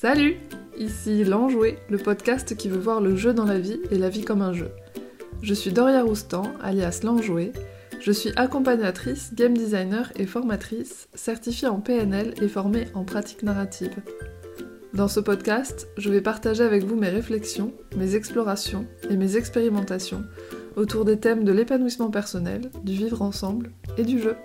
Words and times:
Salut 0.00 0.36
Ici 0.78 1.24
L'Enjoué, 1.24 1.76
le 1.90 1.98
podcast 1.98 2.56
qui 2.56 2.68
veut 2.68 2.78
voir 2.78 3.00
le 3.00 3.16
jeu 3.16 3.34
dans 3.34 3.46
la 3.46 3.58
vie 3.58 3.80
et 3.90 3.98
la 3.98 4.08
vie 4.08 4.22
comme 4.22 4.42
un 4.42 4.52
jeu. 4.52 4.70
Je 5.42 5.52
suis 5.52 5.72
Doria 5.72 6.04
Roustan, 6.04 6.52
alias 6.62 7.00
L'Enjoué. 7.02 7.52
Je 7.98 8.12
suis 8.12 8.30
accompagnatrice, 8.36 9.34
game 9.34 9.54
designer 9.54 10.12
et 10.14 10.26
formatrice, 10.26 11.08
certifiée 11.14 11.66
en 11.66 11.80
PNL 11.80 12.32
et 12.40 12.46
formée 12.46 12.86
en 12.94 13.02
pratique 13.02 13.42
narrative. 13.42 13.96
Dans 14.94 15.08
ce 15.08 15.18
podcast, 15.18 15.88
je 15.96 16.10
vais 16.10 16.20
partager 16.20 16.62
avec 16.62 16.84
vous 16.84 16.94
mes 16.94 17.10
réflexions, 17.10 17.72
mes 17.96 18.14
explorations 18.14 18.86
et 19.10 19.16
mes 19.16 19.36
expérimentations 19.36 20.22
autour 20.76 21.06
des 21.06 21.18
thèmes 21.18 21.42
de 21.42 21.50
l'épanouissement 21.50 22.12
personnel, 22.12 22.70
du 22.84 22.92
vivre 22.92 23.20
ensemble 23.20 23.72
et 23.96 24.04
du 24.04 24.20
jeu. 24.20 24.36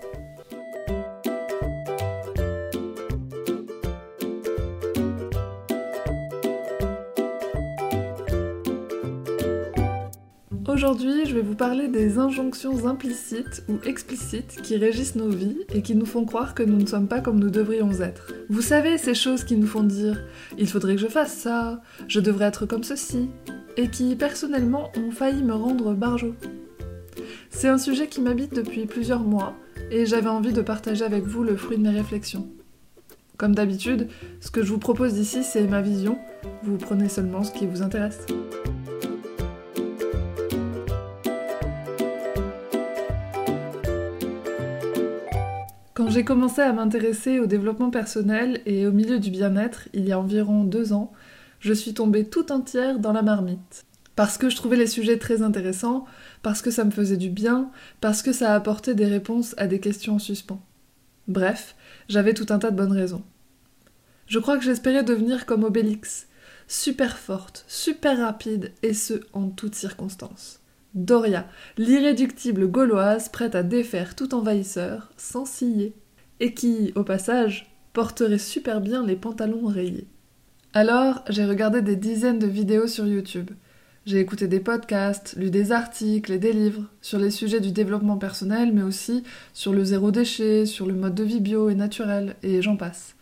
Aujourd'hui, 10.68 11.26
je 11.26 11.36
vais 11.36 11.42
vous 11.42 11.56
parler 11.56 11.90
des 11.90 12.18
injonctions 12.18 12.88
implicites 12.88 13.64
ou 13.68 13.80
explicites 13.86 14.62
qui 14.62 14.78
régissent 14.78 15.16
nos 15.16 15.30
vies 15.30 15.58
et 15.74 15.82
qui 15.82 15.94
nous 15.94 16.06
font 16.06 16.24
croire 16.24 16.56
que 16.56 16.64
nous 16.64 16.78
ne 16.78 16.88
sommes 16.88 17.10
pas 17.10 17.20
comme 17.20 17.40
nous 17.40 17.50
devrions 17.50 17.92
être. 18.00 18.34
Vous 18.50 18.62
savez, 18.62 18.98
ces 18.98 19.14
choses 19.14 19.44
qui 19.44 19.58
nous 19.58 19.68
font 19.68 19.84
dire 19.84 20.24
il 20.58 20.68
faudrait 20.70 20.96
que 20.96 21.02
je 21.02 21.08
fasse 21.08 21.34
ça, 21.34 21.82
je 22.08 22.22
devrais 22.22 22.46
être 22.46 22.66
comme 22.66 22.84
ceci, 22.84 23.30
et 23.76 23.90
qui 23.90 24.16
personnellement 24.16 24.90
ont 24.96 25.12
failli 25.12 25.44
me 25.44 25.54
rendre 25.54 25.94
barjot. 25.94 26.36
C'est 27.50 27.68
un 27.68 27.78
sujet 27.78 28.08
qui 28.08 28.22
m'habite 28.22 28.56
depuis 28.56 28.86
plusieurs 28.86 29.24
mois 29.24 29.56
et 29.92 30.06
j'avais 30.06 30.30
envie 30.30 30.54
de 30.54 30.62
partager 30.62 31.04
avec 31.04 31.26
vous 31.26 31.44
le 31.44 31.58
fruit 31.58 31.78
de 31.78 31.84
mes 31.84 31.96
réflexions. 31.96 32.48
Comme 33.36 33.54
d'habitude, 33.54 34.08
ce 34.40 34.50
que 34.50 34.64
je 34.64 34.70
vous 34.72 34.80
propose 34.80 35.18
ici, 35.18 35.44
c'est 35.44 35.68
ma 35.68 35.82
vision. 35.82 36.18
Vous 36.64 36.78
prenez 36.78 37.10
seulement 37.10 37.44
ce 37.44 37.52
qui 37.52 37.66
vous 37.66 37.82
intéresse. 37.82 38.26
Quand 46.04 46.10
j'ai 46.10 46.26
commencé 46.26 46.60
à 46.60 46.74
m'intéresser 46.74 47.40
au 47.40 47.46
développement 47.46 47.90
personnel 47.90 48.60
et 48.66 48.86
au 48.86 48.92
milieu 48.92 49.20
du 49.20 49.32
bien-être 49.32 49.88
il 49.94 50.06
y 50.06 50.12
a 50.12 50.20
environ 50.20 50.66
deux 50.66 50.92
ans, 50.92 51.14
je 51.62 51.72
suis 51.72 51.94
tombée 51.94 52.26
tout 52.26 52.52
entière 52.52 53.00
dans 53.00 53.14
la 53.14 53.22
marmite. 53.22 53.86
Parce 54.18 54.38
que 54.38 54.50
je 54.50 54.58
trouvais 54.58 54.76
les 54.76 54.88
sujets 54.88 55.18
très 55.18 55.42
intéressants, 55.42 56.04
parce 56.42 56.62
que 56.62 56.72
ça 56.72 56.84
me 56.84 56.92
faisait 56.92 57.16
du 57.16 57.30
bien, 57.30 57.72
parce 58.02 58.22
que 58.22 58.34
ça 58.34 58.54
apportait 58.54 58.96
des 58.96 59.06
réponses 59.06 59.56
à 59.58 59.66
des 59.66 59.80
questions 59.80 60.16
en 60.16 60.20
suspens. 60.20 60.62
Bref, 61.30 61.74
j'avais 62.10 62.34
tout 62.34 62.48
un 62.50 62.60
tas 62.60 62.72
de 62.72 62.76
bonnes 62.76 62.92
raisons. 62.92 63.24
Je 64.28 64.40
crois 64.40 64.58
que 64.58 64.66
j'espérais 64.66 65.06
devenir 65.06 65.46
comme 65.46 65.64
Obélix, 65.64 66.28
super 66.68 67.18
forte, 67.18 67.64
super 67.70 68.18
rapide, 68.18 68.74
et 68.84 68.94
ce, 68.94 69.22
en 69.32 69.48
toutes 69.48 69.76
circonstances. 69.76 70.60
Doria, 70.94 71.48
l'irréductible 71.78 72.68
gauloise 72.68 73.30
prête 73.30 73.56
à 73.56 73.64
défaire 73.64 74.16
tout 74.16 74.36
envahisseur, 74.36 75.12
sans 75.18 75.46
scier, 75.46 75.94
et 76.40 76.54
qui, 76.54 76.92
au 76.96 77.04
passage, 77.04 77.74
porterait 77.94 78.38
super 78.38 78.80
bien 78.80 79.06
les 79.06 79.16
pantalons 79.16 79.66
rayés. 79.66 80.08
Alors, 80.74 81.24
j'ai 81.30 81.46
regardé 81.46 81.82
des 81.82 81.96
dizaines 81.96 82.40
de 82.40 82.48
vidéos 82.48 82.88
sur 82.88 83.08
YouTube. 83.08 83.52
J'ai 84.06 84.20
écouté 84.20 84.48
des 84.48 84.60
podcasts, 84.60 85.36
lu 85.38 85.50
des 85.50 85.72
articles 85.72 86.32
et 86.32 86.40
des 86.40 86.52
livres 86.52 86.84
sur 87.02 87.20
les 87.20 87.32
sujets 87.32 87.62
du 87.62 87.72
développement 87.72 88.18
personnel, 88.18 88.72
mais 88.74 88.84
aussi 88.84 89.24
sur 89.54 89.74
le 89.74 89.84
zéro 89.84 90.12
déchet, 90.12 90.66
sur 90.66 90.86
le 90.86 90.94
mode 90.94 91.16
de 91.16 91.24
vie 91.24 91.40
bio 91.40 91.70
et 91.70 91.76
naturel, 91.76 92.36
et 92.44 92.62
j'en 92.62 92.76
passe. 92.76 93.16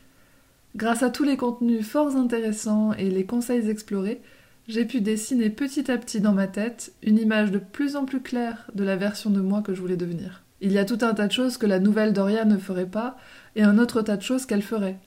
Grâce 0.76 1.04
à 1.04 1.10
tous 1.10 1.24
les 1.24 1.38
contenus 1.38 1.86
fort 1.86 2.16
intéressants 2.16 2.94
et 2.94 3.10
les 3.10 3.26
conseils 3.26 3.70
explorés, 3.70 4.22
j'ai 4.68 4.86
pu 4.86 5.02
dessiner 5.02 5.50
petit 5.50 5.92
à 5.92 5.98
petit 5.98 6.22
dans 6.22 6.34
ma 6.34 6.48
tête 6.48 6.94
une 7.04 7.18
image 7.18 7.52
de 7.52 7.60
plus 7.60 7.96
en 7.96 8.06
plus 8.06 8.22
claire 8.22 8.70
de 8.76 8.84
la 8.84 8.96
version 8.96 9.30
de 9.30 9.42
moi 9.42 9.62
que 9.62 9.74
je 9.74 9.82
voulais 9.82 9.98
devenir. 9.98 10.44
Il 10.62 10.72
y 10.72 10.78
a 10.78 10.86
tout 10.86 11.00
un 11.02 11.14
tas 11.14 11.28
de 11.28 11.32
choses 11.32 11.58
que 11.58 11.66
la 11.66 11.80
nouvelle 11.80 12.14
Doria 12.14 12.46
ne 12.46 12.58
ferait 12.58 12.86
pas, 12.86 13.18
et 13.56 13.64
un 13.64 13.80
autre 13.80 14.02
tas 14.02 14.18
de 14.18 14.22
choses 14.22 14.46
qu'elle 14.46 14.62
ferait. 14.62 15.00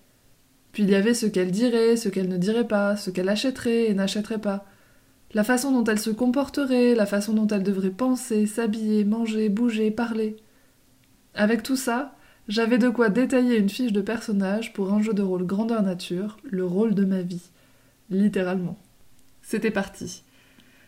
Puis 0.72 0.82
il 0.82 0.90
y 0.90 0.96
avait 0.96 1.14
ce 1.14 1.26
qu'elle 1.26 1.52
dirait, 1.52 1.96
ce 1.96 2.08
qu'elle 2.08 2.28
ne 2.28 2.36
dirait 2.36 2.66
pas, 2.66 2.96
ce 2.96 3.10
qu'elle 3.10 3.28
achèterait 3.28 3.88
et 3.88 3.94
n'achèterait 3.94 4.40
pas, 4.40 4.66
la 5.32 5.44
façon 5.44 5.70
dont 5.70 5.84
elle 5.84 6.00
se 6.00 6.10
comporterait, 6.10 6.94
la 6.94 7.06
façon 7.06 7.32
dont 7.32 7.46
elle 7.46 7.62
devrait 7.62 7.90
penser, 7.90 8.46
s'habiller, 8.46 9.04
manger, 9.04 9.48
bouger, 9.48 9.90
parler. 9.90 10.36
Avec 11.34 11.62
tout 11.62 11.76
ça, 11.76 12.16
j'avais 12.48 12.78
de 12.78 12.88
quoi 12.88 13.08
détailler 13.08 13.56
une 13.56 13.68
fiche 13.68 13.92
de 13.92 14.00
personnage 14.00 14.72
pour 14.72 14.92
un 14.92 15.00
jeu 15.00 15.14
de 15.14 15.22
rôle 15.22 15.46
grandeur 15.46 15.82
nature, 15.82 16.38
le 16.44 16.64
rôle 16.64 16.94
de 16.94 17.04
ma 17.04 17.22
vie. 17.22 17.50
Littéralement. 18.10 18.76
C'était 19.44 19.70
parti. 19.70 20.22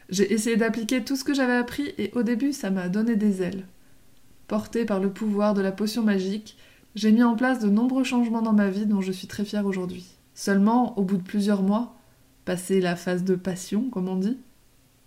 J'ai 0.09 0.33
essayé 0.33 0.57
d'appliquer 0.57 1.05
tout 1.05 1.15
ce 1.15 1.25
que 1.25 1.35
j'avais 1.35 1.57
appris 1.57 1.93
et 1.99 2.11
au 2.15 2.23
début 2.23 2.53
ça 2.53 2.71
m'a 2.71 2.89
donné 2.89 3.15
des 3.15 3.43
ailes. 3.43 3.67
Portée 4.49 4.85
par 4.85 4.99
le 4.99 5.11
pouvoir 5.13 5.53
de 5.55 5.61
la 5.61 5.73
potion 5.73 6.03
magique, 6.03 6.57
j'ai 6.95 7.13
mis 7.13 7.23
en 7.23 7.37
place 7.37 7.59
de 7.59 7.69
nombreux 7.69 8.05
changements 8.05 8.43
dans 8.43 8.55
ma 8.55 8.71
vie 8.71 8.87
dont 8.87 9.03
je 9.03 9.13
suis 9.13 9.27
très 9.27 9.45
fière 9.45 9.67
aujourd'hui. 9.67 10.07
Seulement, 10.35 10.99
au 10.99 11.03
bout 11.03 11.19
de 11.19 11.23
plusieurs 11.23 11.63
mois, 11.63 11.97
passé 12.47 12.81
la 12.81 12.97
phase 12.97 13.25
de 13.25 13.35
passion, 13.35 13.91
comme 13.91 14.09
on 14.09 14.17
dit, 14.17 14.39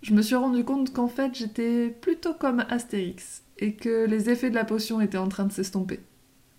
je 0.02 0.14
me 0.14 0.22
suis 0.22 0.36
rendu 0.36 0.64
compte 0.64 0.92
qu'en 0.92 1.08
fait 1.08 1.34
j'étais 1.34 1.88
plutôt 1.88 2.34
comme 2.34 2.64
Astérix 2.68 3.42
et 3.58 3.74
que 3.74 4.06
les 4.06 4.30
effets 4.30 4.50
de 4.50 4.54
la 4.54 4.64
potion 4.64 5.00
étaient 5.00 5.18
en 5.18 5.28
train 5.28 5.44
de 5.44 5.52
s'estomper. 5.52 6.00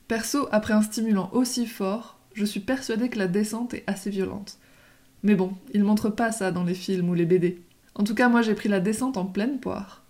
Perso, 0.09 0.49
après 0.51 0.73
un 0.73 0.81
stimulant 0.81 1.29
aussi 1.31 1.65
fort, 1.65 2.19
je 2.33 2.43
suis 2.43 2.59
persuadée 2.59 3.09
que 3.09 3.17
la 3.17 3.27
descente 3.27 3.73
est 3.73 3.83
assez 3.87 4.09
violente. 4.09 4.57
Mais 5.23 5.35
bon, 5.35 5.53
ils 5.73 5.83
montrent 5.83 6.09
pas 6.09 6.31
ça 6.31 6.51
dans 6.51 6.63
les 6.63 6.73
films 6.73 7.09
ou 7.09 7.13
les 7.13 7.25
BD. 7.25 7.61
En 7.95 8.03
tout 8.03 8.15
cas, 8.15 8.29
moi 8.29 8.41
j'ai 8.41 8.55
pris 8.55 8.69
la 8.69 8.79
descente 8.79 9.17
en 9.17 9.25
pleine 9.25 9.59
poire. 9.59 10.03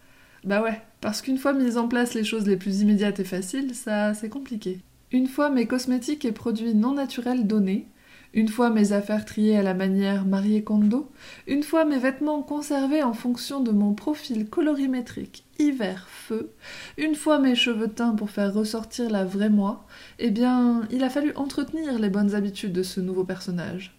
Bah 0.43 0.61
ouais, 0.61 0.81
parce 1.01 1.21
qu'une 1.21 1.37
fois 1.37 1.53
mises 1.53 1.77
en 1.77 1.87
place 1.87 2.13
les 2.13 2.23
choses 2.23 2.47
les 2.47 2.57
plus 2.57 2.81
immédiates 2.81 3.19
et 3.19 3.23
faciles, 3.23 3.75
ça 3.75 4.13
c'est 4.13 4.29
compliqué. 4.29 4.79
Une 5.11 5.27
fois 5.27 5.49
mes 5.49 5.67
cosmétiques 5.67 6.25
et 6.25 6.31
produits 6.31 6.73
non 6.73 6.93
naturels 6.93 7.45
donnés, 7.45 7.87
une 8.33 8.47
fois 8.47 8.69
mes 8.69 8.93
affaires 8.93 9.25
triées 9.25 9.57
à 9.57 9.63
la 9.63 9.73
manière 9.73 10.25
Marie 10.25 10.63
Kondo, 10.63 11.11
une 11.47 11.63
fois 11.63 11.83
mes 11.83 11.97
vêtements 11.97 12.41
conservés 12.41 13.03
en 13.03 13.13
fonction 13.13 13.59
de 13.59 13.71
mon 13.71 13.93
profil 13.93 14.49
colorimétrique 14.49 15.43
hiver 15.59 16.07
feu, 16.09 16.51
une 16.97 17.15
fois 17.15 17.39
mes 17.39 17.55
cheveux 17.55 17.89
teints 17.89 18.15
pour 18.15 18.31
faire 18.31 18.53
ressortir 18.53 19.09
la 19.09 19.25
vraie 19.25 19.49
moi, 19.49 19.85
eh 20.17 20.31
bien, 20.31 20.87
il 20.91 21.03
a 21.03 21.09
fallu 21.09 21.33
entretenir 21.35 21.99
les 21.99 22.09
bonnes 22.09 22.33
habitudes 22.33 22.73
de 22.73 22.83
ce 22.83 22.99
nouveau 22.99 23.25
personnage. 23.25 23.93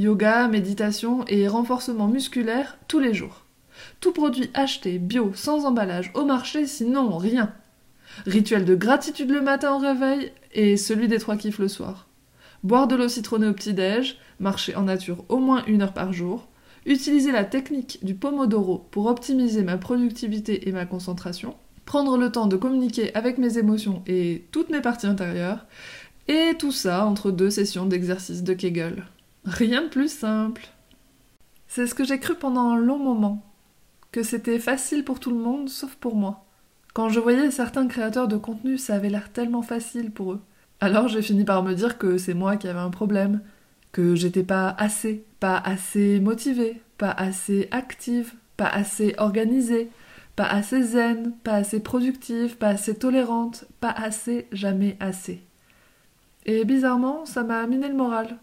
Yoga, 0.00 0.48
méditation 0.48 1.26
et 1.28 1.46
renforcement 1.46 2.08
musculaire 2.08 2.78
tous 2.88 3.00
les 3.00 3.12
jours. 3.12 3.44
Tout 4.00 4.12
produit 4.12 4.48
acheté, 4.54 4.98
bio, 4.98 5.32
sans 5.34 5.66
emballage, 5.66 6.10
au 6.14 6.24
marché, 6.24 6.66
sinon 6.66 7.18
rien. 7.18 7.52
Rituel 8.24 8.64
de 8.64 8.74
gratitude 8.74 9.30
le 9.30 9.42
matin 9.42 9.74
au 9.74 9.78
réveil 9.78 10.32
et 10.54 10.78
celui 10.78 11.06
des 11.06 11.18
trois 11.18 11.36
kiffs 11.36 11.58
le 11.58 11.68
soir. 11.68 12.08
Boire 12.64 12.88
de 12.88 12.96
l'eau 12.96 13.08
citronnée 13.08 13.46
au 13.46 13.52
petit-déj, 13.52 14.16
marcher 14.38 14.74
en 14.74 14.84
nature 14.84 15.22
au 15.28 15.36
moins 15.36 15.64
une 15.66 15.82
heure 15.82 15.92
par 15.92 16.14
jour, 16.14 16.48
utiliser 16.86 17.30
la 17.30 17.44
technique 17.44 17.98
du 18.02 18.14
pomodoro 18.14 18.86
pour 18.90 19.04
optimiser 19.04 19.62
ma 19.62 19.76
productivité 19.76 20.66
et 20.66 20.72
ma 20.72 20.86
concentration, 20.86 21.56
prendre 21.84 22.16
le 22.16 22.32
temps 22.32 22.46
de 22.46 22.56
communiquer 22.56 23.14
avec 23.14 23.36
mes 23.36 23.58
émotions 23.58 24.02
et 24.06 24.46
toutes 24.50 24.70
mes 24.70 24.80
parties 24.80 25.06
intérieures, 25.06 25.66
et 26.26 26.54
tout 26.58 26.72
ça 26.72 27.04
entre 27.04 27.30
deux 27.30 27.50
sessions 27.50 27.84
d'exercice 27.84 28.42
de 28.42 28.54
Kegel. 28.54 29.04
Rien 29.44 29.82
de 29.82 29.88
plus 29.88 30.12
simple. 30.12 30.68
C'est 31.66 31.86
ce 31.86 31.94
que 31.94 32.04
j'ai 32.04 32.18
cru 32.18 32.34
pendant 32.34 32.70
un 32.70 32.76
long 32.76 32.98
moment, 32.98 33.42
que 34.12 34.22
c'était 34.22 34.58
facile 34.58 35.04
pour 35.04 35.20
tout 35.20 35.30
le 35.30 35.36
monde 35.36 35.68
sauf 35.68 35.94
pour 35.94 36.14
moi. 36.14 36.44
Quand 36.92 37.08
je 37.08 37.20
voyais 37.20 37.50
certains 37.50 37.86
créateurs 37.86 38.28
de 38.28 38.36
contenu, 38.36 38.76
ça 38.76 38.94
avait 38.94 39.08
l'air 39.08 39.32
tellement 39.32 39.62
facile 39.62 40.10
pour 40.10 40.32
eux. 40.32 40.40
Alors 40.80 41.08
j'ai 41.08 41.22
fini 41.22 41.44
par 41.44 41.62
me 41.62 41.74
dire 41.74 41.96
que 41.96 42.18
c'est 42.18 42.34
moi 42.34 42.56
qui 42.56 42.68
avais 42.68 42.80
un 42.80 42.90
problème, 42.90 43.40
que 43.92 44.14
j'étais 44.14 44.42
pas 44.42 44.74
assez, 44.78 45.24
pas 45.38 45.56
assez 45.56 46.20
motivée, 46.20 46.82
pas 46.98 47.10
assez 47.10 47.68
active, 47.70 48.34
pas 48.56 48.68
assez 48.68 49.14
organisée, 49.18 49.90
pas 50.36 50.46
assez 50.46 50.82
zen, 50.82 51.32
pas 51.44 51.54
assez 51.54 51.80
productive, 51.80 52.56
pas 52.56 52.68
assez 52.68 52.94
tolérante, 52.94 53.64
pas 53.80 53.90
assez, 53.90 54.48
jamais 54.52 54.96
assez. 55.00 55.42
Et 56.46 56.64
bizarrement, 56.64 57.24
ça 57.26 57.42
m'a 57.42 57.66
miné 57.66 57.88
le 57.88 57.94
moral. 57.94 58.38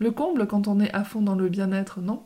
Le 0.00 0.12
comble 0.12 0.46
quand 0.46 0.68
on 0.68 0.78
est 0.78 0.94
à 0.94 1.02
fond 1.02 1.22
dans 1.22 1.34
le 1.34 1.48
bien-être, 1.48 2.00
non? 2.00 2.22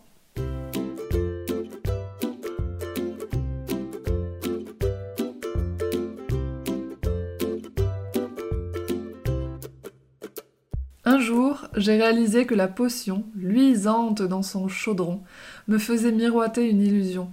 Un 11.04 11.18
jour, 11.18 11.66
j'ai 11.74 11.96
réalisé 11.96 12.44
que 12.44 12.54
la 12.54 12.68
potion, 12.68 13.24
luisante 13.34 14.20
dans 14.20 14.42
son 14.42 14.68
chaudron, 14.68 15.22
me 15.66 15.78
faisait 15.78 16.12
miroiter 16.12 16.68
une 16.68 16.82
illusion. 16.82 17.32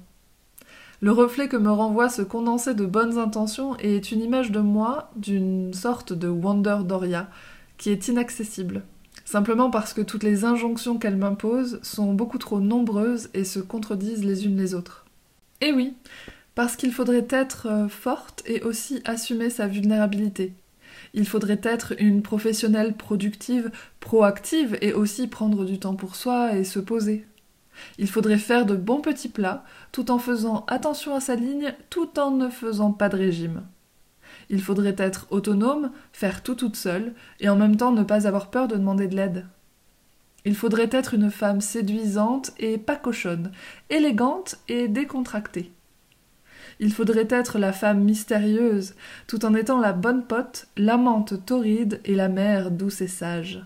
Le 1.02 1.12
reflet 1.12 1.50
que 1.50 1.58
me 1.58 1.72
renvoie 1.72 2.08
ce 2.08 2.22
condensé 2.22 2.74
de 2.74 2.86
bonnes 2.86 3.18
intentions 3.18 3.76
est 3.78 4.12
une 4.12 4.22
image 4.22 4.52
de 4.52 4.60
moi, 4.62 5.12
d'une 5.18 5.74
sorte 5.74 6.14
de 6.14 6.30
Wonder 6.30 6.80
Doria, 6.86 7.30
qui 7.78 7.90
est 7.90 8.08
inaccessible, 8.08 8.84
simplement 9.30 9.70
parce 9.70 9.94
que 9.94 10.02
toutes 10.02 10.24
les 10.24 10.44
injonctions 10.44 10.98
qu'elle 10.98 11.16
m'impose 11.16 11.80
sont 11.84 12.14
beaucoup 12.14 12.40
trop 12.40 12.60
nombreuses 12.60 13.30
et 13.36 13.44
se 13.44 13.60
contredisent 13.60 14.26
les 14.26 14.46
unes 14.46 14.58
les 14.58 14.74
autres. 14.74 15.06
Et 15.62 15.72
oui, 15.72 15.94
parce 16.56 16.76
qu'il 16.76 16.92
faudrait 16.92 17.28
être 17.30 17.68
euh, 17.68 17.88
forte 17.88 18.42
et 18.48 18.64
aussi 18.64 19.04
assumer 19.06 19.52
sa 19.52 19.68
vulnérabilité. 19.68 20.54
Il 21.14 21.28
faudrait 21.28 21.62
être 21.62 21.94
une 22.00 22.24
professionnelle 22.24 22.96
productive, 22.96 23.70
proactive 24.00 24.80
et 24.82 24.94
aussi 24.94 25.28
prendre 25.28 25.64
du 25.64 25.78
temps 25.78 25.96
pour 25.96 26.16
soi 26.16 26.56
et 26.56 26.64
se 26.64 26.80
poser. 26.80 27.24
Il 28.00 28.10
faudrait 28.10 28.40
faire 28.40 28.66
de 28.66 28.76
bons 28.76 29.02
petits 29.02 29.30
plats 29.30 29.64
tout 29.92 30.10
en 30.10 30.18
faisant 30.18 30.66
attention 30.68 31.14
à 31.14 31.20
sa 31.20 31.36
ligne 31.36 31.76
tout 31.92 32.20
en 32.20 32.32
ne 32.32 32.50
faisant 32.50 32.94
pas 32.94 33.10
de 33.10 33.18
régime. 33.18 33.62
Il 34.50 34.62
faudrait 34.62 34.96
être 34.98 35.28
autonome, 35.30 35.92
faire 36.12 36.42
tout 36.42 36.56
toute 36.56 36.76
seule, 36.76 37.14
et 37.40 37.50
en 37.50 37.56
même 37.56 37.76
temps 37.76 37.92
ne 37.92 38.04
pas 38.04 38.28
avoir 38.28 38.50
peur 38.50 38.68
de 38.68 38.76
demander 38.76 39.08
de 39.08 39.16
l'aide. 39.16 39.46
Il 40.46 40.56
faudrait 40.56 40.90
être 40.92 41.14
une 41.14 41.30
femme 41.30 41.62
séduisante 41.62 42.52
et 42.58 42.78
pas 42.78 42.96
cochonne, 42.96 43.52
élégante 43.90 44.58
et 44.68 44.88
décontractée. 44.88 45.72
Il 46.80 46.94
faudrait 46.94 47.28
être 47.30 47.60
la 47.60 47.74
femme 47.74 48.04
mystérieuse, 48.04 48.96
tout 49.28 49.46
en 49.46 49.54
étant 49.54 49.80
la 49.80 49.92
bonne 49.92 50.26
pote, 50.26 50.68
l'amante 50.78 51.46
torride 51.46 52.00
et 52.06 52.16
la 52.16 52.30
mère 52.30 52.72
douce 52.72 53.02
et 53.02 53.08
sage. 53.08 53.66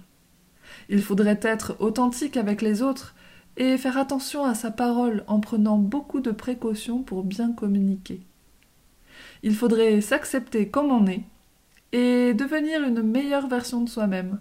Il 0.89 1.01
faudrait 1.01 1.39
être 1.43 1.75
authentique 1.79 2.37
avec 2.37 2.61
les 2.61 2.81
autres 2.81 3.15
et 3.55 3.77
faire 3.77 3.97
attention 3.97 4.43
à 4.43 4.55
sa 4.55 4.71
parole 4.71 5.23
en 5.27 5.39
prenant 5.39 5.77
beaucoup 5.77 6.21
de 6.21 6.31
précautions 6.31 7.03
pour 7.03 7.23
bien 7.23 7.53
communiquer. 7.53 8.21
Il 9.43 9.55
faudrait 9.55 9.99
s'accepter 9.99 10.69
comme 10.69 10.91
on 10.91 11.05
est 11.05 11.23
et 11.91 12.33
devenir 12.33 12.81
une 12.81 13.03
meilleure 13.03 13.47
version 13.47 13.81
de 13.81 13.89
soi-même. 13.89 14.39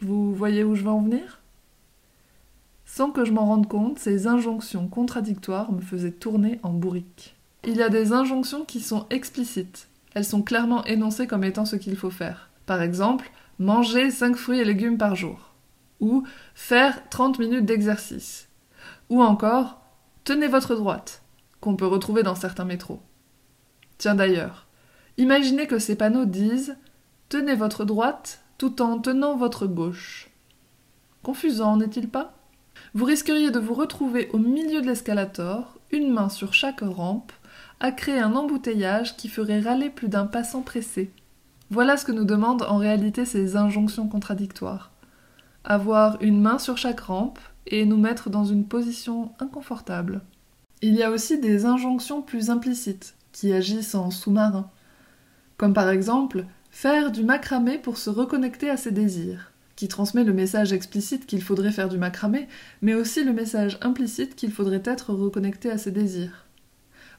Vous 0.00 0.34
voyez 0.34 0.64
où 0.64 0.74
je 0.74 0.82
veux 0.82 0.90
en 0.90 1.02
venir? 1.02 1.40
Sans 2.86 3.10
que 3.10 3.24
je 3.24 3.32
m'en 3.32 3.44
rende 3.44 3.68
compte, 3.68 3.98
ces 3.98 4.26
injonctions 4.26 4.88
contradictoires 4.88 5.70
me 5.70 5.82
faisaient 5.82 6.12
tourner 6.12 6.58
en 6.62 6.70
bourrique. 6.70 7.36
Il 7.64 7.76
y 7.76 7.82
a 7.82 7.88
des 7.88 8.12
injonctions 8.12 8.64
qui 8.64 8.80
sont 8.80 9.06
explicites. 9.10 9.88
Elles 10.14 10.24
sont 10.24 10.42
clairement 10.42 10.84
énoncées 10.86 11.26
comme 11.26 11.44
étant 11.44 11.66
ce 11.66 11.76
qu'il 11.76 11.96
faut 11.96 12.10
faire. 12.10 12.48
Par 12.64 12.80
exemple, 12.80 13.30
manger 13.58 14.10
5 14.10 14.36
fruits 14.36 14.60
et 14.60 14.64
légumes 14.64 14.98
par 14.98 15.14
jour. 15.14 15.52
Ou 16.00 16.24
faire 16.54 17.08
30 17.10 17.38
minutes 17.38 17.66
d'exercice. 17.66 18.48
Ou 19.10 19.22
encore, 19.22 19.82
tenez 20.24 20.48
votre 20.48 20.74
droite, 20.74 21.22
qu'on 21.60 21.76
peut 21.76 21.86
retrouver 21.86 22.22
dans 22.22 22.34
certains 22.34 22.64
métros. 22.64 23.00
Tiens 23.98 24.14
d'ailleurs, 24.14 24.66
imaginez 25.16 25.66
que 25.66 25.78
ces 25.78 25.96
panneaux 25.96 26.26
disent 26.26 26.76
Tenez 27.28 27.54
votre 27.54 27.84
droite 27.84 28.42
tout 28.58 28.80
en 28.82 28.98
tenant 28.98 29.36
votre 29.36 29.66
gauche. 29.66 30.30
Confusant, 31.22 31.76
n'est-il 31.76 32.08
pas? 32.08 32.34
Vous 32.94 33.04
risqueriez 33.04 33.50
de 33.50 33.58
vous 33.58 33.74
retrouver 33.74 34.28
au 34.32 34.38
milieu 34.38 34.80
de 34.80 34.86
l'escalator, 34.86 35.78
une 35.90 36.12
main 36.12 36.28
sur 36.28 36.54
chaque 36.54 36.80
rampe, 36.80 37.32
à 37.80 37.90
créer 37.90 38.18
un 38.18 38.34
embouteillage 38.34 39.16
qui 39.16 39.28
ferait 39.28 39.60
râler 39.60 39.90
plus 39.90 40.08
d'un 40.08 40.26
passant 40.26 40.62
pressé. 40.62 41.10
Voilà 41.70 41.96
ce 41.96 42.04
que 42.04 42.12
nous 42.12 42.24
demandent 42.24 42.62
en 42.62 42.76
réalité 42.76 43.24
ces 43.24 43.56
injonctions 43.56 44.08
contradictoires. 44.08 44.92
Avoir 45.64 46.22
une 46.22 46.40
main 46.40 46.58
sur 46.58 46.78
chaque 46.78 47.00
rampe 47.00 47.40
et 47.66 47.84
nous 47.84 47.96
mettre 47.96 48.30
dans 48.30 48.44
une 48.44 48.66
position 48.66 49.32
inconfortable. 49.40 50.20
Il 50.80 50.94
y 50.94 51.02
a 51.02 51.10
aussi 51.10 51.40
des 51.40 51.64
injonctions 51.64 52.22
plus 52.22 52.50
implicites, 52.50 53.16
qui 53.36 53.52
agissent 53.52 53.94
en 53.94 54.10
sous-marin. 54.10 54.70
Comme 55.58 55.74
par 55.74 55.90
exemple 55.90 56.46
faire 56.70 57.12
du 57.12 57.22
macramé 57.22 57.76
pour 57.76 57.98
se 57.98 58.08
reconnecter 58.08 58.70
à 58.70 58.78
ses 58.78 58.92
désirs, 58.92 59.52
qui 59.76 59.88
transmet 59.88 60.24
le 60.24 60.32
message 60.32 60.72
explicite 60.72 61.26
qu'il 61.26 61.42
faudrait 61.42 61.70
faire 61.70 61.90
du 61.90 61.98
macramé, 61.98 62.48
mais 62.80 62.94
aussi 62.94 63.24
le 63.24 63.34
message 63.34 63.76
implicite 63.82 64.36
qu'il 64.36 64.52
faudrait 64.52 64.82
être 64.86 65.12
reconnecté 65.12 65.70
à 65.70 65.76
ses 65.76 65.90
désirs. 65.90 66.46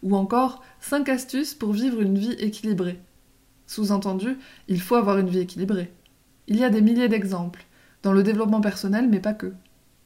Ou 0.01 0.15
encore 0.15 0.63
5 0.79 1.07
astuces 1.07 1.53
pour 1.53 1.71
vivre 1.71 2.01
une 2.01 2.17
vie 2.17 2.35
équilibrée. 2.39 2.99
Sous-entendu, 3.67 4.37
il 4.67 4.81
faut 4.81 4.95
avoir 4.95 5.19
une 5.19 5.29
vie 5.29 5.41
équilibrée. 5.41 5.93
Il 6.47 6.57
y 6.57 6.63
a 6.63 6.71
des 6.71 6.81
milliers 6.81 7.09
d'exemples, 7.09 7.67
dans 8.01 8.13
le 8.13 8.23
développement 8.23 8.61
personnel, 8.61 9.07
mais 9.07 9.19
pas 9.19 9.35
que. 9.35 9.53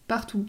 Partout. 0.10 0.46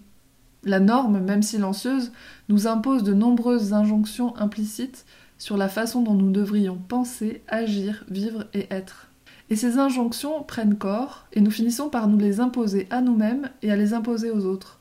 La 0.64 0.80
norme, 0.80 1.20
même 1.20 1.42
silencieuse, 1.42 2.10
nous 2.48 2.66
impose 2.66 3.04
de 3.04 3.14
nombreuses 3.14 3.72
injonctions 3.72 4.36
implicites 4.36 5.06
sur 5.42 5.56
la 5.56 5.68
façon 5.68 6.02
dont 6.02 6.14
nous 6.14 6.30
devrions 6.30 6.78
penser, 6.86 7.42
agir, 7.48 8.04
vivre 8.08 8.46
et 8.54 8.68
être. 8.70 9.08
Et 9.50 9.56
ces 9.56 9.76
injonctions 9.78 10.44
prennent 10.44 10.78
corps, 10.78 11.26
et 11.32 11.40
nous 11.40 11.50
finissons 11.50 11.88
par 11.88 12.06
nous 12.06 12.16
les 12.16 12.38
imposer 12.38 12.86
à 12.90 13.00
nous-mêmes 13.00 13.50
et 13.60 13.72
à 13.72 13.76
les 13.76 13.92
imposer 13.92 14.30
aux 14.30 14.44
autres, 14.44 14.78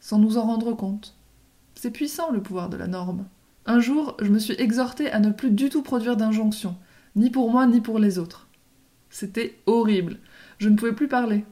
sans 0.00 0.18
nous 0.18 0.36
en 0.36 0.42
rendre 0.42 0.72
compte. 0.72 1.14
C'est 1.76 1.92
puissant 1.92 2.32
le 2.32 2.42
pouvoir 2.42 2.70
de 2.70 2.76
la 2.76 2.88
norme. 2.88 3.24
Un 3.66 3.78
jour, 3.78 4.16
je 4.20 4.30
me 4.30 4.40
suis 4.40 4.60
exhortée 4.60 5.12
à 5.12 5.20
ne 5.20 5.30
plus 5.30 5.52
du 5.52 5.68
tout 5.68 5.82
produire 5.82 6.16
d'injonctions, 6.16 6.74
ni 7.14 7.30
pour 7.30 7.48
moi 7.48 7.68
ni 7.68 7.80
pour 7.80 8.00
les 8.00 8.18
autres. 8.18 8.48
C'était 9.10 9.60
horrible. 9.66 10.18
Je 10.58 10.70
ne 10.70 10.74
pouvais 10.76 10.92
plus 10.92 11.06
parler. 11.06 11.44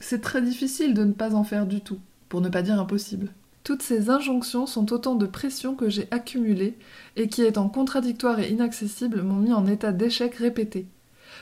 C'est 0.00 0.22
très 0.22 0.40
difficile 0.40 0.94
de 0.94 1.04
ne 1.04 1.12
pas 1.12 1.34
en 1.34 1.44
faire 1.44 1.66
du 1.66 1.82
tout, 1.82 2.00
pour 2.30 2.40
ne 2.40 2.48
pas 2.48 2.62
dire 2.62 2.80
impossible. 2.80 3.34
Toutes 3.64 3.82
ces 3.82 4.10
injonctions 4.10 4.66
sont 4.66 4.92
autant 4.92 5.14
de 5.14 5.26
pressions 5.26 5.76
que 5.76 5.88
j'ai 5.88 6.08
accumulées 6.10 6.76
et 7.16 7.28
qui, 7.28 7.42
étant 7.42 7.68
contradictoires 7.68 8.40
et 8.40 8.50
inaccessibles, 8.50 9.22
m'ont 9.22 9.36
mis 9.36 9.52
en 9.52 9.66
état 9.66 9.92
d'échec 9.92 10.34
répété. 10.34 10.86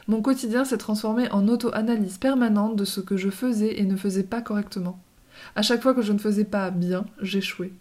Mon 0.06 0.20
quotidien 0.20 0.64
s'est 0.64 0.76
transformé 0.76 1.30
en 1.30 1.48
auto-analyse 1.48 2.18
permanente 2.18 2.76
de 2.76 2.84
ce 2.84 3.00
que 3.00 3.16
je 3.16 3.30
faisais 3.30 3.80
et 3.80 3.84
ne 3.84 3.96
faisais 3.96 4.22
pas 4.22 4.42
correctement. 4.42 4.98
À 5.56 5.62
chaque 5.62 5.82
fois 5.82 5.94
que 5.94 6.02
je 6.02 6.12
ne 6.12 6.18
faisais 6.18 6.44
pas 6.44 6.70
bien, 6.70 7.06
j'échouais. 7.22 7.72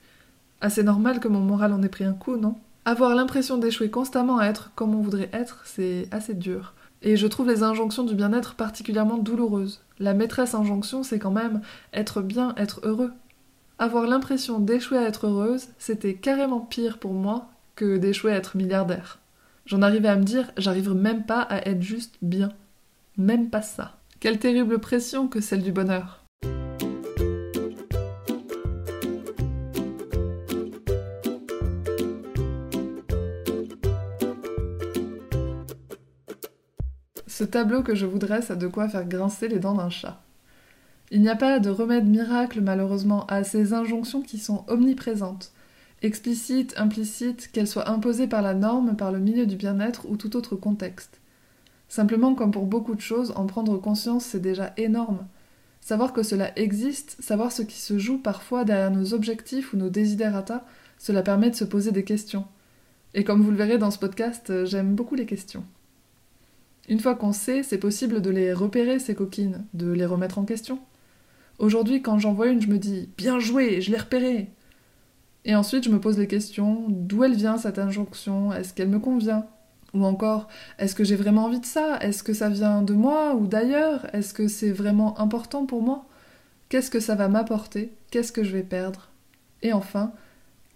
Assez 0.62 0.84
normal 0.84 1.20
que 1.20 1.28
mon 1.28 1.42
moral 1.42 1.74
en 1.74 1.84
ait 1.84 1.90
pris 1.90 2.06
un 2.06 2.14
coup, 2.14 2.38
non? 2.38 2.56
Avoir 2.86 3.16
l'impression 3.16 3.58
d'échouer 3.58 3.90
constamment 3.90 4.38
à 4.38 4.46
être 4.46 4.72
comme 4.76 4.96
on 4.96 5.02
voudrait 5.02 5.30
être, 5.34 5.62
c'est 5.66 6.08
assez 6.12 6.34
dur. 6.34 6.74
Et 7.02 7.18
je 7.18 7.28
trouve 7.28 7.48
les 7.48 7.64
injonctions 7.64 8.04
du 8.04 8.16
bien-être 8.16 8.56
particulièrement 8.56 9.18
douloureuses. 9.18 9.82
La 10.00 10.14
maîtresse 10.14 10.56
injonction, 10.56 11.04
c'est 11.04 11.20
quand 11.20 11.32
même 11.32 11.62
être 11.94 12.22
bien, 12.22 12.54
être 12.58 12.80
heureux. 12.84 13.12
Avoir 13.82 14.08
l'impression 14.08 14.60
d'échouer 14.60 14.98
à 14.98 15.08
être 15.08 15.28
heureuse, 15.28 15.70
c'était 15.78 16.16
carrément 16.16 16.60
pire 16.60 16.98
pour 16.98 17.14
moi 17.14 17.50
que 17.78 17.96
d'échouer 17.96 18.34
à 18.34 18.36
être 18.36 18.58
milliardaire. 18.58 19.20
J'en 19.66 19.82
arrivais 19.82 20.10
à 20.10 20.18
me 20.18 20.24
dire, 20.24 20.52
j'arrive 20.58 20.94
même 20.94 21.26
pas 21.26 21.40
à 21.44 21.66
être 21.66 21.82
juste 21.82 22.18
bien. 22.22 22.50
Même 23.16 23.50
pas 23.50 23.62
ça. 23.62 23.96
Quelle 24.20 24.38
terrible 24.38 24.80
pression 24.80 25.30
que 25.30 25.40
celle 25.40 25.64
du 25.64 25.72
bonheur. 25.72 26.26
Ce 37.28 37.46
tableau 37.46 37.82
que 37.82 37.96
je 37.96 38.06
vous 38.06 38.20
dresse 38.20 38.52
a 38.52 38.58
de 38.58 38.68
quoi 38.68 38.90
faire 38.90 39.06
grincer 39.06 39.48
les 39.48 39.60
dents 39.60 39.76
d'un 39.76 39.90
chat. 39.90 40.22
Il 41.12 41.22
n'y 41.22 41.30
a 41.30 41.36
pas 41.36 41.60
de 41.60 41.70
remède 41.70 42.08
miracle, 42.08 42.62
malheureusement, 42.62 43.26
à 43.26 43.44
ces 43.44 43.74
injonctions 43.74 44.22
qui 44.22 44.38
sont 44.38 44.64
omniprésentes, 44.68 45.52
explicites, 46.04 46.76
implicites, 46.78 47.50
qu'elles 47.52 47.68
soient 47.68 47.90
imposées 47.90 48.28
par 48.28 48.44
la 48.44 48.54
norme, 48.54 48.96
par 48.96 49.12
le 49.12 49.20
milieu 49.20 49.48
du 49.48 49.56
bien-être 49.56 50.08
ou 50.08 50.18
tout 50.18 50.36
autre 50.36 50.56
contexte. 50.56 51.20
Simplement, 51.88 52.36
comme 52.36 52.52
pour 52.52 52.68
beaucoup 52.68 52.94
de 52.94 53.02
choses, 53.02 53.34
en 53.36 53.48
prendre 53.48 53.78
conscience, 53.78 54.24
c'est 54.26 54.40
déjà 54.40 54.74
énorme. 54.78 55.26
Savoir 55.82 56.14
que 56.14 56.22
cela 56.22 56.58
existe, 56.60 57.18
savoir 57.20 57.52
ce 57.52 57.64
qui 57.64 57.80
se 57.80 57.98
joue 57.98 58.20
parfois 58.20 58.64
derrière 58.64 58.92
nos 58.92 59.16
objectifs 59.16 59.74
ou 59.74 59.78
nos 59.78 59.90
desiderata, 59.90 60.66
cela 61.00 61.24
permet 61.24 61.50
de 61.50 61.56
se 61.56 61.64
poser 61.64 61.92
des 61.92 62.04
questions. 62.04 62.46
Et 63.16 63.24
comme 63.24 63.42
vous 63.42 63.50
le 63.50 63.58
verrez 63.58 63.80
dans 63.80 63.90
ce 63.90 63.98
podcast, 63.98 64.66
j'aime 64.66 64.94
beaucoup 64.94 65.16
les 65.16 65.26
questions. 65.26 65.64
Une 66.88 67.00
fois 67.00 67.16
qu'on 67.16 67.34
sait, 67.34 67.64
c'est 67.64 67.80
possible 67.80 68.22
de 68.22 68.30
les 68.30 68.54
repérer, 68.54 69.00
ces 69.00 69.16
coquines, 69.16 69.66
de 69.74 69.92
les 69.92 70.06
remettre 70.06 70.38
en 70.38 70.46
question. 70.46 70.80
Aujourd'hui, 71.60 72.02
quand 72.02 72.20
j'en 72.20 72.34
vois 72.34 72.48
une, 72.48 72.62
je 72.62 72.68
me 72.68 72.80
dis 72.80 73.10
Bien 73.18 73.40
joué, 73.40 73.82
je 73.82 73.92
l'ai 73.92 73.98
repérée 73.98 74.50
Et 75.46 75.56
ensuite, 75.56 75.84
je 75.84 75.90
me 75.90 76.00
pose 76.00 76.18
les 76.18 76.28
questions 76.28 76.86
d'où 76.90 77.24
elle 77.24 77.36
vient 77.36 77.58
cette 77.58 77.80
injonction? 77.80 78.54
Est-ce 78.54 78.74
qu'elle 78.74 78.90
me 78.90 79.00
convient? 79.00 79.46
Ou 79.94 80.06
encore, 80.06 80.48
est-ce 80.78 80.96
que 80.96 81.04
j'ai 81.04 81.16
vraiment 81.16 81.46
envie 81.46 81.60
de 81.60 81.66
ça? 81.66 81.98
Est-ce 82.02 82.24
que 82.24 82.34
ça 82.34 82.50
vient 82.50 82.82
de 82.82 82.94
moi 82.94 83.36
ou 83.36 83.48
d'ailleurs? 83.48 84.08
Est-ce 84.14 84.34
que 84.34 84.48
c'est 84.48 84.72
vraiment 84.72 85.20
important 85.20 85.66
pour 85.66 85.82
moi? 85.82 86.06
Qu'est-ce 86.70 86.92
que 86.92 87.00
ça 87.00 87.16
va 87.16 87.28
m'apporter? 87.28 87.92
Qu'est-ce 88.12 88.32
que 88.32 88.44
je 88.44 88.52
vais 88.54 88.64
perdre? 88.64 89.10
Et 89.64 89.74
enfin, 89.74 90.14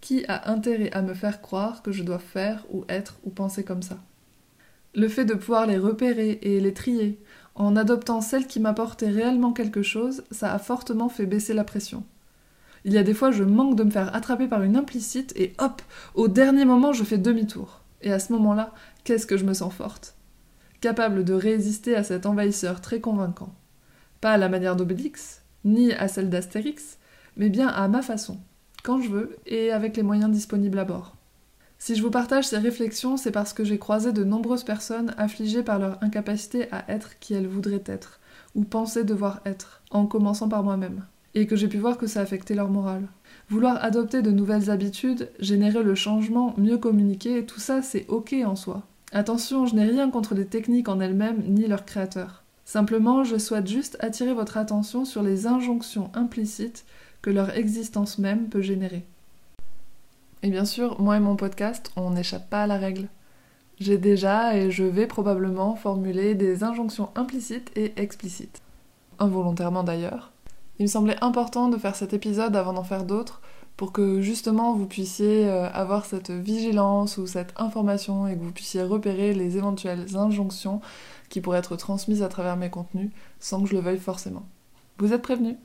qui 0.01 0.25
a 0.27 0.51
intérêt 0.51 0.91
à 0.93 1.01
me 1.01 1.13
faire 1.13 1.41
croire 1.41 1.81
que 1.83 1.91
je 1.91 2.03
dois 2.03 2.19
faire 2.19 2.65
ou 2.71 2.85
être 2.89 3.17
ou 3.23 3.29
penser 3.29 3.63
comme 3.63 3.83
ça? 3.83 3.97
Le 4.95 5.07
fait 5.07 5.25
de 5.25 5.33
pouvoir 5.35 5.67
les 5.67 5.77
repérer 5.77 6.39
et 6.41 6.59
les 6.59 6.73
trier, 6.73 7.19
en 7.55 7.75
adoptant 7.75 8.21
celle 8.21 8.47
qui 8.47 8.59
m'apportait 8.59 9.09
réellement 9.09 9.53
quelque 9.53 9.83
chose, 9.83 10.23
ça 10.31 10.53
a 10.53 10.59
fortement 10.59 11.09
fait 11.09 11.25
baisser 11.25 11.53
la 11.53 11.63
pression. 11.63 12.03
Il 12.85 12.93
y 12.93 12.97
a 12.97 13.03
des 13.03 13.13
fois, 13.13 13.31
je 13.31 13.43
manque 13.43 13.75
de 13.75 13.83
me 13.83 13.91
faire 13.91 14.13
attraper 14.15 14.47
par 14.47 14.63
une 14.63 14.75
implicite 14.75 15.33
et 15.35 15.53
hop, 15.59 15.81
au 16.15 16.27
dernier 16.27 16.65
moment, 16.65 16.93
je 16.93 17.03
fais 17.03 17.17
demi-tour. 17.17 17.81
Et 18.01 18.11
à 18.11 18.19
ce 18.19 18.33
moment-là, 18.33 18.73
qu'est-ce 19.03 19.27
que 19.27 19.37
je 19.37 19.45
me 19.45 19.53
sens 19.53 19.73
forte? 19.73 20.15
Capable 20.81 21.23
de 21.23 21.33
résister 21.33 21.95
à 21.95 22.03
cet 22.03 22.25
envahisseur 22.25 22.81
très 22.81 22.99
convaincant. 22.99 23.53
Pas 24.19 24.31
à 24.31 24.37
la 24.37 24.49
manière 24.49 24.75
d'Obélix, 24.75 25.41
ni 25.63 25.93
à 25.93 26.09
celle 26.09 26.29
d'Astérix, 26.29 26.97
mais 27.37 27.49
bien 27.49 27.67
à 27.67 27.87
ma 27.87 28.01
façon, 28.01 28.37
quand 28.83 28.99
je 28.99 29.09
veux 29.09 29.37
et 29.45 29.71
avec 29.71 29.95
les 29.95 30.03
moyens 30.03 30.31
disponibles 30.31 30.79
à 30.79 30.85
bord. 30.85 31.15
Si 31.85 31.95
je 31.95 32.01
vous 32.01 32.11
partage 32.11 32.45
ces 32.45 32.59
réflexions, 32.59 33.17
c'est 33.17 33.33
parce 33.33 33.51
que 33.51 33.65
j'ai 33.65 33.77
croisé 33.77 34.13
de 34.13 34.23
nombreuses 34.23 34.63
personnes 34.63 35.13
affligées 35.17 35.63
par 35.63 35.79
leur 35.79 36.01
incapacité 36.01 36.71
à 36.71 36.89
être 36.89 37.19
qui 37.19 37.33
elles 37.33 37.45
voudraient 37.45 37.83
être, 37.85 38.21
ou 38.55 38.63
pensaient 38.63 39.03
devoir 39.03 39.41
être, 39.45 39.81
en 39.91 40.05
commençant 40.05 40.47
par 40.47 40.63
moi-même, 40.63 41.03
et 41.35 41.45
que 41.45 41.57
j'ai 41.57 41.67
pu 41.67 41.79
voir 41.79 41.97
que 41.97 42.07
ça 42.07 42.21
affectait 42.21 42.55
leur 42.55 42.69
morale. 42.69 43.09
Vouloir 43.49 43.83
adopter 43.83 44.21
de 44.21 44.31
nouvelles 44.31 44.71
habitudes, 44.71 45.29
générer 45.41 45.83
le 45.83 45.93
changement, 45.93 46.53
mieux 46.57 46.77
communiquer, 46.77 47.45
tout 47.45 47.59
ça 47.59 47.81
c'est 47.81 48.05
ok 48.07 48.33
en 48.45 48.55
soi. 48.55 48.83
Attention, 49.11 49.65
je 49.65 49.75
n'ai 49.75 49.83
rien 49.83 50.09
contre 50.09 50.35
les 50.35 50.45
techniques 50.45 50.87
en 50.87 51.01
elles-mêmes 51.01 51.43
ni 51.45 51.67
leurs 51.67 51.83
créateurs. 51.83 52.45
Simplement, 52.63 53.25
je 53.25 53.37
souhaite 53.37 53.67
juste 53.67 53.97
attirer 53.99 54.33
votre 54.33 54.55
attention 54.55 55.03
sur 55.03 55.21
les 55.21 55.47
injonctions 55.47 56.11
implicites 56.13 56.85
que 57.21 57.29
leur 57.29 57.57
existence 57.57 58.19
même 58.19 58.47
peut 58.47 58.61
générer. 58.61 59.05
Et 60.43 60.49
bien 60.49 60.65
sûr, 60.65 60.99
moi 60.99 61.15
et 61.15 61.21
mon 61.21 61.37
podcast, 61.37 61.89
on 61.95 62.09
n'échappe 62.09 62.49
pas 62.49 62.63
à 62.63 62.67
la 62.67 62.77
règle. 62.77 63.07
J'ai 63.79 63.97
déjà 63.97 64.57
et 64.57 64.71
je 64.71 64.83
vais 64.83 65.07
probablement 65.07 65.75
formuler 65.75 66.35
des 66.35 66.65
injonctions 66.65 67.09
implicites 67.15 67.71
et 67.77 67.93
explicites. 67.95 68.61
Involontairement 69.19 69.83
d'ailleurs. 69.83 70.33
Il 70.79 70.83
me 70.83 70.87
semblait 70.87 71.23
important 71.23 71.69
de 71.69 71.77
faire 71.77 71.95
cet 71.95 72.13
épisode 72.13 72.57
avant 72.57 72.73
d'en 72.73 72.83
faire 72.83 73.05
d'autres 73.05 73.41
pour 73.77 73.93
que 73.93 74.19
justement 74.19 74.73
vous 74.73 74.85
puissiez 74.85 75.47
euh, 75.47 75.69
avoir 75.71 76.05
cette 76.05 76.29
vigilance 76.29 77.17
ou 77.17 77.25
cette 77.25 77.53
information 77.55 78.27
et 78.27 78.35
que 78.35 78.43
vous 78.43 78.51
puissiez 78.51 78.83
repérer 78.83 79.33
les 79.33 79.55
éventuelles 79.55 80.17
injonctions 80.17 80.81
qui 81.29 81.39
pourraient 81.39 81.59
être 81.59 81.77
transmises 81.77 82.21
à 82.21 82.27
travers 82.27 82.57
mes 82.57 82.69
contenus 82.69 83.11
sans 83.39 83.63
que 83.63 83.69
je 83.69 83.75
le 83.75 83.81
veuille 83.81 83.97
forcément. 83.97 84.45
Vous 84.97 85.13
êtes 85.13 85.21
prévenus 85.21 85.55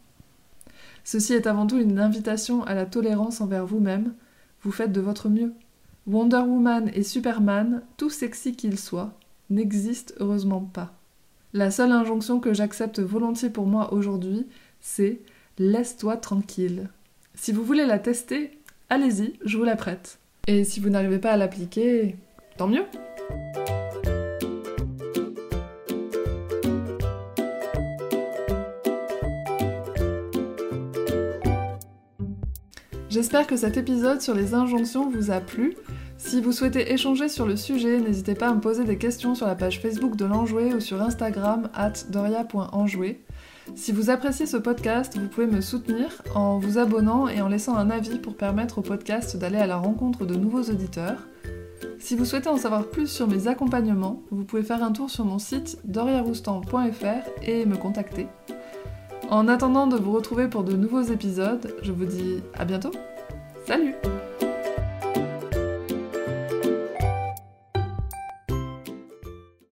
Ceci 1.03 1.35
est 1.35 1.49
avant 1.49 1.67
tout 1.67 1.79
une 1.79 1.99
invitation 1.99 2.63
à 2.65 2.75
la 2.75 2.87
tolérance 2.87 3.41
envers 3.41 3.67
vous-même, 3.67 4.15
faites 4.73 4.93
de 4.93 5.01
votre 5.01 5.29
mieux. 5.29 5.53
Wonder 6.07 6.39
Woman 6.39 6.91
et 6.95 7.03
Superman, 7.03 7.83
tout 7.97 8.11
sexy 8.11 8.55
qu'ils 8.55 8.79
soient, 8.79 9.13
n'existent 9.51 10.15
heureusement 10.21 10.63
pas. 10.63 10.93
La 11.53 11.71
seule 11.71 11.93
injonction 11.93 12.41
que 12.41 12.55
j'accepte 12.55 13.01
volontiers 13.01 13.51
pour 13.51 13.67
moi 13.67 13.93
aujourd'hui, 13.93 14.47
c'est 14.81 15.21
laisse-toi 15.59 16.17
tranquille. 16.17 16.89
Si 17.35 17.53
vous 17.53 17.65
voulez 17.65 17.87
la 17.87 17.99
tester, 17.99 18.59
allez-y, 18.91 19.35
je 19.45 19.57
vous 19.57 19.65
la 19.65 19.77
prête. 19.77 20.19
Et 20.47 20.65
si 20.65 20.81
vous 20.81 20.91
n'arrivez 20.91 21.19
pas 21.19 21.33
à 21.33 21.37
l'appliquer, 21.37 22.17
tant 22.57 22.69
mieux. 22.69 22.85
J'espère 33.11 33.47
que 33.47 33.57
cet 33.57 33.79
épisode 33.79 34.21
sur 34.21 34.35
les 34.35 34.53
injonctions 34.53 35.09
vous 35.09 35.31
a 35.31 35.41
plu. 35.41 35.75
Si 36.19 36.43
vous 36.43 36.53
souhaitez 36.53 36.93
échanger 36.93 37.31
sur 37.31 37.47
le 37.47 37.57
sujet, 37.57 38.01
n'hésitez 38.01 38.35
pas 38.35 38.49
à 38.49 38.55
me 38.55 38.61
poser 38.61 38.85
des 38.85 38.99
questions 38.99 39.35
sur 39.35 39.47
la 39.47 39.55
page 39.55 39.81
Facebook 39.81 40.15
de 40.15 40.27
l'Enjoué 40.27 40.75
ou 40.75 40.81
sur 40.81 41.01
Instagram 41.01 41.71
at 41.75 41.93
doria.enjoué. 42.11 43.23
Si 43.75 43.93
vous 43.93 44.11
appréciez 44.11 44.45
ce 44.45 44.59
podcast, 44.59 45.17
vous 45.17 45.29
pouvez 45.29 45.47
me 45.47 45.63
soutenir 45.63 46.23
en 46.35 46.59
vous 46.59 46.77
abonnant 46.77 47.29
et 47.29 47.41
en 47.41 47.49
laissant 47.49 47.77
un 47.77 47.89
avis 47.89 48.19
pour 48.19 48.37
permettre 48.37 48.79
au 48.79 48.83
podcast 48.83 49.37
d'aller 49.37 49.59
à 49.59 49.67
la 49.67 49.77
rencontre 49.77 50.27
de 50.27 50.35
nouveaux 50.35 50.65
auditeurs. 50.65 51.27
Si 51.99 52.15
vous 52.15 52.27
souhaitez 52.27 52.49
en 52.49 52.59
savoir 52.59 52.89
plus 52.89 53.07
sur 53.07 53.27
mes 53.27 53.49
accompagnements, 53.49 54.23
vous 54.31 54.45
pouvez 54.45 54.63
faire 54.63 54.83
un 54.83 54.93
tour 54.93 55.09
sur 55.09 55.25
mon 55.25 55.39
site 55.39 55.79
doriaroustan.fr 55.85 57.29
et 57.43 57.65
me 57.65 57.77
contacter. 57.77 58.27
En 59.31 59.47
attendant 59.47 59.87
de 59.87 59.97
vous 59.97 60.13
retrouver 60.13 60.49
pour 60.49 60.65
de 60.65 60.73
nouveaux 60.73 61.03
épisodes, 61.03 61.75
je 61.83 61.93
vous 61.93 62.07
dis 62.07 62.43
à 62.55 62.65
bientôt. 62.65 62.93
Salut 63.67 63.95